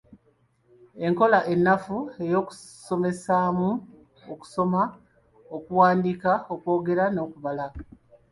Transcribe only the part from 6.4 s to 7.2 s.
okwogera